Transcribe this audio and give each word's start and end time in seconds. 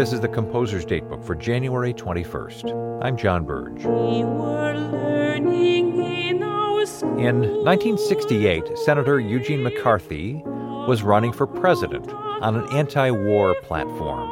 This 0.00 0.14
is 0.14 0.20
the 0.20 0.28
Composer's 0.28 0.86
Datebook 0.86 1.22
for 1.22 1.34
January 1.34 1.92
21st. 1.92 3.04
I'm 3.04 3.18
John 3.18 3.44
Burge. 3.44 3.84
In 7.18 7.42
1968, 7.66 8.78
Senator 8.78 9.20
Eugene 9.20 9.62
McCarthy 9.62 10.40
was 10.88 11.02
running 11.02 11.34
for 11.34 11.46
president 11.46 12.10
on 12.14 12.56
an 12.56 12.66
anti 12.74 13.10
war 13.10 13.54
platform. 13.62 14.30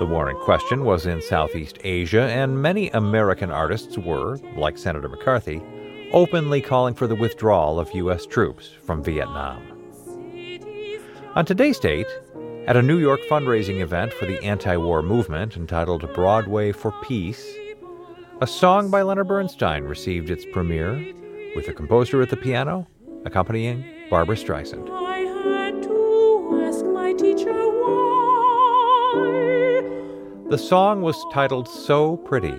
The 0.00 0.06
war 0.06 0.28
in 0.28 0.34
question 0.38 0.84
was 0.84 1.06
in 1.06 1.22
Southeast 1.22 1.78
Asia, 1.84 2.22
and 2.22 2.60
many 2.60 2.90
American 2.90 3.52
artists 3.52 3.96
were, 3.96 4.38
like 4.56 4.76
Senator 4.76 5.08
McCarthy, 5.08 5.62
openly 6.10 6.60
calling 6.60 6.94
for 6.94 7.06
the 7.06 7.14
withdrawal 7.14 7.78
of 7.78 7.94
U.S. 7.94 8.26
troops 8.26 8.70
from 8.82 9.04
Vietnam. 9.04 9.62
On 11.36 11.46
today's 11.46 11.78
date, 11.78 12.08
at 12.66 12.76
a 12.76 12.82
New 12.82 12.98
York 12.98 13.20
fundraising 13.28 13.80
event 13.80 14.12
for 14.12 14.26
the 14.26 14.42
anti 14.44 14.76
war 14.76 15.02
movement 15.02 15.56
entitled 15.56 16.12
Broadway 16.14 16.72
for 16.72 16.92
Peace, 17.02 17.54
a 18.40 18.46
song 18.46 18.90
by 18.90 19.02
Leonard 19.02 19.28
Bernstein 19.28 19.84
received 19.84 20.30
its 20.30 20.44
premiere, 20.52 21.14
with 21.56 21.66
the 21.66 21.72
composer 21.72 22.22
at 22.22 22.30
the 22.30 22.36
piano 22.36 22.86
accompanying 23.24 23.84
Barbra 24.08 24.36
Streisand. 24.36 24.86
The 30.50 30.58
song 30.58 31.02
was 31.02 31.16
titled 31.32 31.68
So 31.68 32.16
Pretty, 32.18 32.58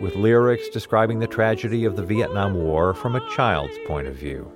with 0.00 0.16
lyrics 0.16 0.68
describing 0.68 1.18
the 1.18 1.26
tragedy 1.26 1.84
of 1.84 1.96
the 1.96 2.04
Vietnam 2.04 2.54
War 2.54 2.94
from 2.94 3.16
a 3.16 3.30
child's 3.30 3.76
point 3.86 4.06
of 4.06 4.14
view. 4.14 4.50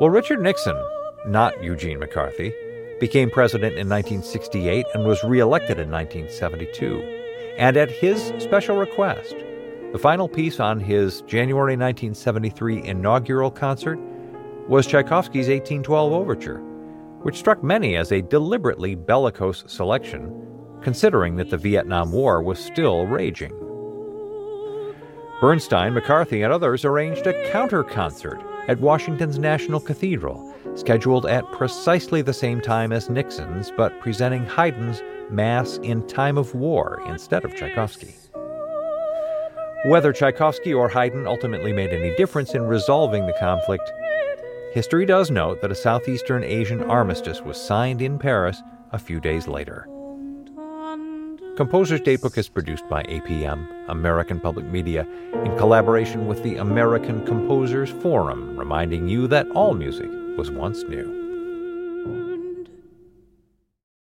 Well, 0.00 0.10
Richard 0.10 0.40
Nixon, 0.40 0.80
not 1.26 1.62
Eugene 1.62 1.98
McCarthy, 1.98 2.52
became 3.00 3.30
president 3.30 3.78
in 3.78 3.88
1968 3.88 4.86
and 4.94 5.04
was 5.04 5.22
reelected 5.24 5.78
in 5.78 5.90
1972. 5.90 7.00
And 7.58 7.76
at 7.76 7.90
his 7.90 8.32
special 8.38 8.76
request, 8.76 9.34
the 9.92 9.98
final 9.98 10.28
piece 10.28 10.60
on 10.60 10.80
his 10.80 11.22
January 11.22 11.76
1973 11.76 12.84
inaugural 12.84 13.50
concert 13.50 13.98
was 14.68 14.86
Tchaikovsky's 14.86 15.48
1812 15.48 16.12
Overture, 16.12 16.60
which 17.22 17.38
struck 17.38 17.62
many 17.64 17.96
as 17.96 18.12
a 18.12 18.22
deliberately 18.22 18.94
bellicose 18.94 19.64
selection, 19.66 20.46
considering 20.82 21.36
that 21.36 21.50
the 21.50 21.56
Vietnam 21.56 22.12
War 22.12 22.42
was 22.42 22.58
still 22.58 23.06
raging. 23.06 23.52
Bernstein, 25.40 25.94
McCarthy, 25.94 26.42
and 26.42 26.52
others 26.52 26.84
arranged 26.84 27.26
a 27.26 27.50
counter 27.50 27.82
concert 27.82 28.40
at 28.68 28.80
Washington's 28.80 29.38
National 29.38 29.80
Cathedral, 29.80 30.54
scheduled 30.74 31.26
at 31.26 31.50
precisely 31.52 32.22
the 32.22 32.32
same 32.32 32.60
time 32.60 32.92
as 32.92 33.10
Nixon's, 33.10 33.72
but 33.76 33.98
presenting 34.00 34.44
Haydn's 34.44 35.02
Mass 35.30 35.78
in 35.78 36.06
Time 36.06 36.38
of 36.38 36.54
War 36.54 37.02
instead 37.08 37.44
of 37.44 37.54
Tchaikovsky. 37.56 38.14
Whether 39.86 40.12
Tchaikovsky 40.12 40.74
or 40.74 40.88
Haydn 40.88 41.26
ultimately 41.26 41.72
made 41.72 41.90
any 41.90 42.14
difference 42.16 42.54
in 42.54 42.62
resolving 42.62 43.26
the 43.26 43.36
conflict, 43.40 43.90
history 44.72 45.06
does 45.06 45.30
note 45.30 45.60
that 45.62 45.72
a 45.72 45.74
Southeastern 45.74 46.44
Asian 46.44 46.82
armistice 46.82 47.40
was 47.40 47.60
signed 47.60 48.02
in 48.02 48.18
Paris 48.18 48.62
a 48.92 48.98
few 48.98 49.20
days 49.20 49.48
later. 49.48 49.86
Composer's 51.58 52.00
Datebook 52.02 52.38
is 52.38 52.48
produced 52.48 52.88
by 52.88 53.02
APM, 53.02 53.66
American 53.88 54.38
Public 54.38 54.64
Media, 54.66 55.04
in 55.44 55.56
collaboration 55.56 56.28
with 56.28 56.40
the 56.44 56.54
American 56.54 57.26
Composers 57.26 57.90
Forum, 58.00 58.56
reminding 58.56 59.08
you 59.08 59.26
that 59.26 59.50
all 59.56 59.74
music 59.74 60.08
was 60.36 60.52
once 60.52 60.84
new. 60.84 61.27